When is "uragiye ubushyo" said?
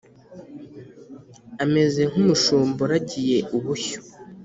2.87-3.99